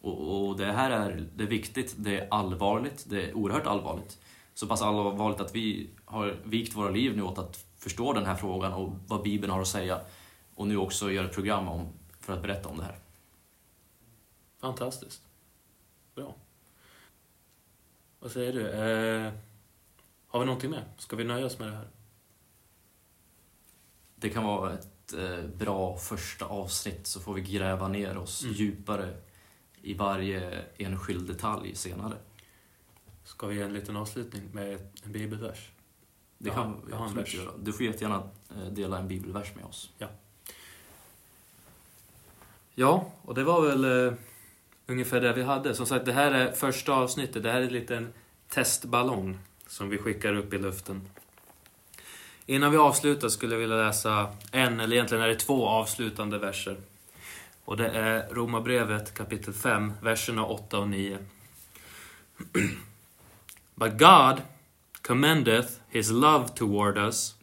Och, 0.01 0.49
och 0.49 0.57
det 0.57 0.73
här 0.73 0.91
är, 0.91 1.29
det 1.37 1.45
är 1.45 1.49
viktigt, 1.49 1.95
det 1.99 2.21
är 2.21 2.29
allvarligt, 2.31 3.05
det 3.09 3.23
är 3.23 3.35
oerhört 3.35 3.67
allvarligt. 3.67 4.19
Så 4.55 4.67
pass 4.67 4.83
allvarligt 4.83 5.41
att 5.41 5.55
vi 5.55 5.91
har 6.05 6.37
vikt 6.45 6.77
våra 6.77 6.91
liv 6.91 7.17
nu 7.17 7.23
åt 7.23 7.39
att 7.39 7.65
förstå 7.79 8.13
den 8.13 8.27
här 8.27 8.37
frågan 8.37 8.73
och 8.73 8.93
vad 9.07 9.23
Bibeln 9.23 9.53
har 9.53 9.61
att 9.61 9.69
säga. 9.69 10.01
Och 10.59 10.67
nu 10.67 10.77
också 10.77 11.11
göra 11.11 11.27
ett 11.27 11.35
program 11.35 11.69
om, 11.69 11.89
för 12.21 12.33
att 12.33 12.43
berätta 12.43 12.69
om 12.69 12.77
det 12.79 12.85
här. 12.85 12.99
Fantastiskt. 14.61 15.23
Bra. 16.15 16.35
Vad 18.21 18.31
säger 18.31 18.53
du? 18.53 18.69
Eh, 18.71 19.33
har 20.29 20.41
vi 20.41 20.47
någonting 20.47 20.71
mer? 20.71 20.85
Ska 20.97 21.17
vi 21.17 21.25
nöja 21.25 21.47
oss 21.47 21.59
med 21.59 21.69
det 21.69 21.75
här? 21.77 21.89
Det 24.17 24.31
kan 24.31 24.45
vara 24.45 24.73
ett 24.75 25.13
eh, 25.13 25.45
bra 25.45 25.97
första 25.97 26.45
avsnitt 26.45 27.07
så 27.07 27.21
får 27.21 27.35
vi 27.35 27.41
gräva 27.41 27.89
ner 27.89 28.17
oss 28.19 28.43
Mm. 28.43 28.55
djupare 28.55 29.17
i 29.83 29.95
varje 29.95 30.63
enskild 30.77 31.27
detalj 31.29 31.75
senare. 31.75 32.17
Ska 33.25 33.47
vi 33.47 33.57
ge 33.57 33.63
en 33.63 33.73
liten 33.73 33.97
avslutning 33.97 34.43
med 34.53 34.91
en 35.05 35.13
bibelvers? 35.13 35.71
Det 36.39 36.51
kan 36.51 36.69
har- 36.73 36.81
vi 36.87 36.93
absolut 36.93 37.35
göra. 37.35 37.51
Du 37.59 37.73
får 37.73 37.87
jättegärna 37.87 38.31
eh, 38.57 38.67
dela 38.73 38.99
en 38.99 39.09
bibelvers 39.09 39.55
med 39.55 39.65
oss. 39.65 39.91
Ja, 42.81 43.13
och 43.23 43.35
det 43.35 43.45
var 43.45 43.63
väl 43.63 44.07
eh, 44.07 44.13
ungefär 44.87 45.21
det 45.21 45.33
vi 45.33 45.43
hade. 45.43 45.75
Som 45.75 45.87
sagt, 45.87 46.05
det 46.05 46.13
här 46.13 46.31
är 46.31 46.53
första 46.53 46.93
avsnittet. 46.93 47.43
Det 47.43 47.51
här 47.51 47.61
är 47.61 47.65
en 47.65 47.73
liten 47.73 48.13
testballong 48.49 49.39
som 49.67 49.89
vi 49.89 49.99
skickar 49.99 50.35
upp 50.35 50.55
i 50.55 50.59
luften. 50.59 51.09
Innan 52.47 52.71
vi 52.71 52.77
avslutar 52.77 53.29
skulle 53.29 53.55
jag 53.55 53.61
vilja 53.61 53.77
läsa 53.77 54.35
en, 54.53 54.81
eller 54.81 54.97
egentligen 54.97 55.25
är 55.25 55.29
det 55.29 55.35
två 55.35 55.69
avslutande 55.69 56.39
verser. 56.39 56.77
Och 57.65 57.77
det 57.77 57.89
är 57.89 58.29
Romarbrevet 58.31 59.15
kapitel 59.15 59.55
5, 59.55 59.93
verserna 60.03 60.45
8 60.45 60.79
och 60.79 60.89
9. 60.89 61.19
But 63.75 63.99
God 63.99 64.43
commendeth 65.03 65.73
his 65.89 66.11
love 66.11 66.49
toward 66.49 66.99
us 66.99 67.35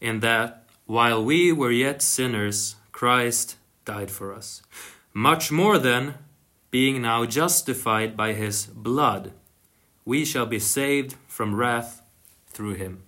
in 0.00 0.20
that 0.20 0.50
while 0.84 1.24
we 1.24 1.52
were 1.52 1.72
yet 1.72 2.02
sinners 2.02 2.76
Christ 3.00 3.58
died 3.84 4.10
for 4.10 4.36
us. 4.38 4.62
Much 5.12 5.50
more 5.50 5.78
then, 5.78 6.12
being 6.70 7.02
now 7.02 7.24
justified 7.24 8.16
by 8.16 8.32
his 8.32 8.66
blood, 8.66 9.32
we 10.04 10.24
shall 10.24 10.46
be 10.46 10.60
saved 10.60 11.14
from 11.28 11.54
wrath 11.54 12.02
through 12.52 12.76
him. 12.76 13.02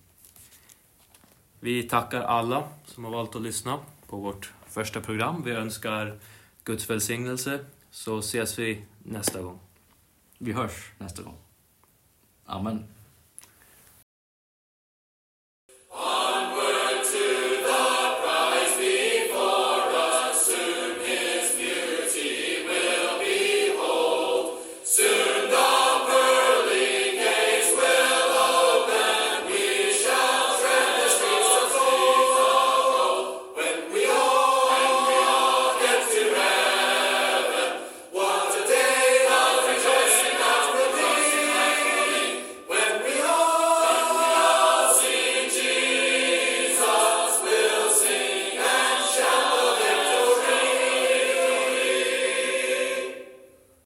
Vi 1.60 1.82
tackar 1.82 2.20
alla 2.20 2.68
som 2.86 3.04
har 3.04 3.10
valt 3.10 3.36
att 3.36 3.42
lyssna 3.42 3.78
på 4.06 4.16
vårt 4.16 4.52
första 4.68 5.00
program. 5.00 5.42
Vi 5.44 5.50
önskar 5.50 6.18
Guds 6.64 6.90
välsignelse, 6.90 7.64
så 7.90 8.18
ses 8.18 8.58
vi 8.58 8.84
nästa 9.02 9.42
gång. 9.42 9.58
Vi 10.38 10.52
hörs 10.52 10.92
nästa 10.98 11.22
gång. 11.22 11.36
Amen. 12.46 12.93